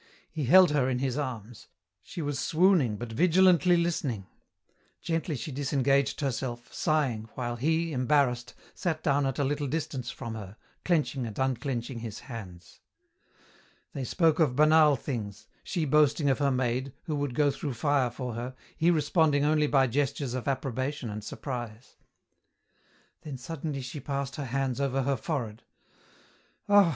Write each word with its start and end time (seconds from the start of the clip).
He 0.31 0.45
held 0.45 0.71
her 0.71 0.89
in 0.89 0.97
his 0.97 1.15
arms. 1.15 1.67
She 2.01 2.23
was 2.23 2.39
swooning 2.39 2.97
but 2.97 3.11
vigilantly 3.11 3.77
listening. 3.77 4.25
Gently 4.99 5.35
she 5.35 5.51
disengaged 5.51 6.21
herself, 6.21 6.73
sighing, 6.73 7.29
while 7.35 7.55
he, 7.55 7.91
embarrassed, 7.93 8.55
sat 8.73 9.03
down 9.03 9.27
at 9.27 9.37
a 9.37 9.43
little 9.43 9.67
distance 9.67 10.09
from 10.09 10.33
her, 10.33 10.57
clenching 10.83 11.27
and 11.27 11.37
unclenching 11.37 11.99
his 11.99 12.21
hands. 12.21 12.79
They 13.93 14.03
spoke 14.03 14.39
of 14.39 14.55
banal 14.55 14.95
things: 14.95 15.45
she 15.63 15.85
boasting 15.85 16.31
of 16.31 16.39
her 16.39 16.49
maid, 16.49 16.93
who 17.03 17.15
would 17.17 17.35
go 17.35 17.51
through 17.51 17.73
fire 17.75 18.09
for 18.09 18.33
her, 18.33 18.55
he 18.75 18.89
responding 18.89 19.45
only 19.45 19.67
by 19.67 19.85
gestures 19.85 20.33
of 20.33 20.47
approbation 20.47 21.11
and 21.11 21.23
surprise. 21.23 21.97
Then 23.21 23.37
suddenly 23.37 23.81
she 23.81 23.99
passed 23.99 24.37
her 24.37 24.45
hands 24.45 24.81
over 24.81 25.03
her 25.03 25.15
forehead. 25.15 25.61
"Ah!" 26.67 26.89